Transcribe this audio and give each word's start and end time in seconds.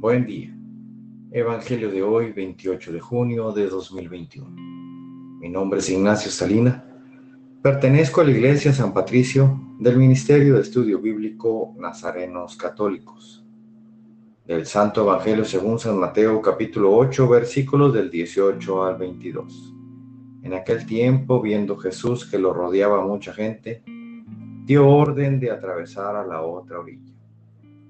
Buen 0.00 0.26
día. 0.26 0.56
Evangelio 1.32 1.90
de 1.90 2.04
hoy, 2.04 2.30
28 2.30 2.92
de 2.92 3.00
junio 3.00 3.50
de 3.50 3.68
2021. 3.68 4.48
Mi 5.40 5.48
nombre 5.48 5.80
es 5.80 5.90
Ignacio 5.90 6.30
Salina. 6.30 6.84
Pertenezco 7.60 8.20
a 8.20 8.24
la 8.24 8.30
Iglesia 8.30 8.72
San 8.72 8.94
Patricio 8.94 9.60
del 9.80 9.96
Ministerio 9.96 10.54
de 10.54 10.60
Estudio 10.60 11.00
Bíblico 11.00 11.74
Nazarenos 11.80 12.56
Católicos. 12.56 13.44
Del 14.46 14.66
Santo 14.66 15.02
Evangelio 15.02 15.44
según 15.44 15.80
San 15.80 15.98
Mateo 15.98 16.40
capítulo 16.40 16.94
8 16.94 17.28
versículos 17.28 17.92
del 17.92 18.08
18 18.08 18.84
al 18.84 18.98
22. 18.98 19.74
En 20.44 20.54
aquel 20.54 20.86
tiempo, 20.86 21.42
viendo 21.42 21.76
Jesús 21.76 22.24
que 22.24 22.38
lo 22.38 22.52
rodeaba 22.52 23.04
mucha 23.04 23.32
gente, 23.34 23.82
dio 24.64 24.88
orden 24.88 25.40
de 25.40 25.50
atravesar 25.50 26.14
a 26.14 26.24
la 26.24 26.42
otra 26.42 26.78
orilla. 26.78 27.17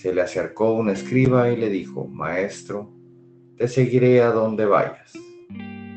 Se 0.00 0.14
le 0.14 0.22
acercó 0.22 0.72
un 0.72 0.88
escriba 0.88 1.50
y 1.50 1.58
le 1.58 1.68
dijo, 1.68 2.08
Maestro, 2.08 2.90
te 3.58 3.68
seguiré 3.68 4.22
a 4.22 4.30
donde 4.30 4.64
vayas. 4.64 5.12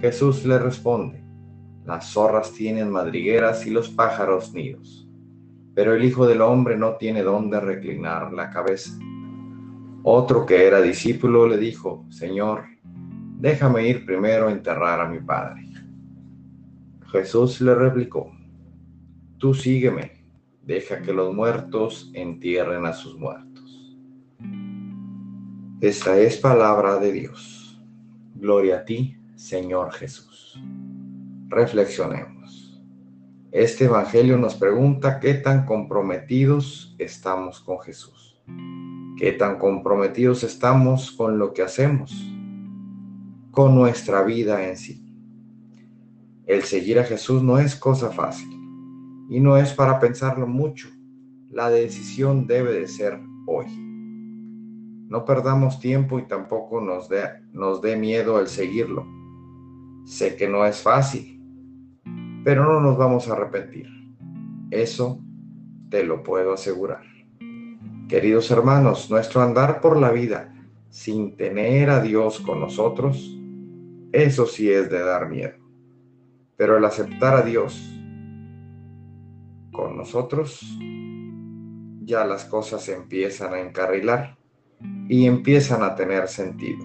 Jesús 0.00 0.44
le 0.44 0.58
responde, 0.58 1.22
las 1.84 2.10
zorras 2.10 2.52
tienen 2.52 2.90
madrigueras 2.90 3.64
y 3.68 3.70
los 3.70 3.90
pájaros 3.90 4.52
nidos, 4.52 5.08
pero 5.76 5.94
el 5.94 6.04
Hijo 6.04 6.26
del 6.26 6.40
Hombre 6.40 6.76
no 6.76 6.96
tiene 6.96 7.22
dónde 7.22 7.60
reclinar 7.60 8.32
la 8.32 8.50
cabeza. 8.50 8.98
Otro 10.02 10.44
que 10.44 10.66
era 10.66 10.82
discípulo 10.82 11.46
le 11.46 11.56
dijo, 11.56 12.04
Señor, 12.10 12.64
déjame 13.38 13.86
ir 13.86 14.04
primero 14.04 14.48
a 14.48 14.50
enterrar 14.50 15.02
a 15.02 15.08
mi 15.08 15.20
Padre. 15.20 15.68
Jesús 17.12 17.60
le 17.60 17.76
replicó, 17.76 18.32
Tú 19.38 19.54
sígueme, 19.54 20.26
deja 20.62 21.00
que 21.00 21.12
los 21.12 21.32
muertos 21.32 22.10
entierren 22.12 22.86
a 22.86 22.92
sus 22.92 23.16
muertos. 23.16 23.53
Esta 25.84 26.18
es 26.18 26.38
palabra 26.38 26.98
de 26.98 27.12
Dios. 27.12 27.78
Gloria 28.34 28.76
a 28.76 28.84
ti, 28.86 29.18
Señor 29.34 29.92
Jesús. 29.92 30.58
Reflexionemos. 31.48 32.82
Este 33.52 33.84
Evangelio 33.84 34.38
nos 34.38 34.54
pregunta 34.54 35.20
qué 35.20 35.34
tan 35.34 35.66
comprometidos 35.66 36.96
estamos 36.98 37.60
con 37.60 37.80
Jesús. 37.80 38.42
¿Qué 39.18 39.32
tan 39.32 39.58
comprometidos 39.58 40.42
estamos 40.42 41.12
con 41.12 41.38
lo 41.38 41.52
que 41.52 41.60
hacemos? 41.60 42.10
Con 43.50 43.74
nuestra 43.74 44.22
vida 44.22 44.66
en 44.66 44.78
sí. 44.78 45.04
El 46.46 46.62
seguir 46.62 46.98
a 46.98 47.04
Jesús 47.04 47.42
no 47.42 47.58
es 47.58 47.76
cosa 47.76 48.10
fácil 48.10 48.48
y 49.28 49.38
no 49.38 49.58
es 49.58 49.74
para 49.74 50.00
pensarlo 50.00 50.46
mucho. 50.46 50.88
La 51.50 51.68
decisión 51.68 52.46
debe 52.46 52.72
de 52.72 52.88
ser 52.88 53.20
hoy. 53.46 53.93
No 55.08 55.24
perdamos 55.24 55.80
tiempo 55.80 56.18
y 56.18 56.26
tampoco 56.26 56.80
nos 56.80 57.08
dé, 57.08 57.96
miedo 57.96 58.40
el 58.40 58.48
seguirlo. 58.48 59.06
Sé 60.04 60.36
que 60.36 60.48
no 60.48 60.64
es 60.64 60.80
fácil, 60.80 61.40
pero 62.42 62.64
no 62.64 62.80
nos 62.80 62.96
vamos 62.96 63.28
a 63.28 63.34
arrepentir. 63.34 63.86
Eso 64.70 65.20
te 65.90 66.04
lo 66.04 66.22
puedo 66.22 66.54
asegurar. 66.54 67.02
Queridos 68.08 68.50
hermanos, 68.50 69.10
nuestro 69.10 69.42
andar 69.42 69.80
por 69.80 69.98
la 69.98 70.10
vida 70.10 70.54
sin 70.88 71.36
tener 71.36 71.90
a 71.90 72.00
Dios 72.00 72.40
con 72.40 72.60
nosotros, 72.60 73.36
eso 74.12 74.46
sí 74.46 74.70
es 74.70 74.90
de 74.90 75.00
dar 75.00 75.28
miedo. 75.28 75.54
Pero 76.56 76.76
el 76.78 76.84
aceptar 76.84 77.34
a 77.34 77.42
Dios 77.42 77.90
con 79.72 79.96
nosotros, 79.96 80.60
ya 82.04 82.24
las 82.24 82.44
cosas 82.44 82.88
empiezan 82.88 83.54
a 83.54 83.60
encarrilar 83.60 84.38
y 85.08 85.26
empiezan 85.26 85.82
a 85.82 85.94
tener 85.94 86.28
sentido. 86.28 86.84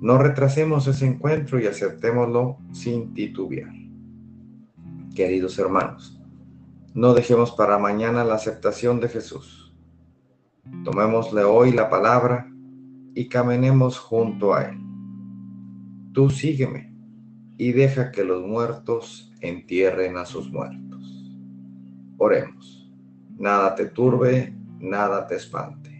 No 0.00 0.18
retrasemos 0.18 0.86
ese 0.86 1.06
encuentro 1.06 1.60
y 1.60 1.66
aceptémoslo 1.66 2.58
sin 2.72 3.12
titubear. 3.12 3.72
Queridos 5.14 5.58
hermanos, 5.58 6.18
no 6.94 7.12
dejemos 7.12 7.52
para 7.52 7.78
mañana 7.78 8.24
la 8.24 8.34
aceptación 8.34 9.00
de 9.00 9.08
Jesús. 9.08 9.74
Tomémosle 10.84 11.42
hoy 11.42 11.72
la 11.72 11.90
palabra 11.90 12.50
y 13.14 13.28
caminemos 13.28 13.98
junto 13.98 14.54
a 14.54 14.64
Él. 14.64 14.78
Tú 16.12 16.30
sígueme 16.30 16.94
y 17.58 17.72
deja 17.72 18.10
que 18.10 18.24
los 18.24 18.46
muertos 18.46 19.32
entierren 19.40 20.16
a 20.16 20.24
sus 20.24 20.50
muertos. 20.50 21.36
Oremos. 22.16 22.90
Nada 23.36 23.74
te 23.74 23.86
turbe, 23.86 24.54
nada 24.78 25.26
te 25.26 25.36
espante 25.36 25.99